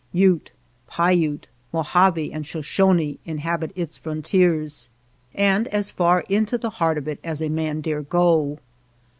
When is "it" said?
7.07-7.19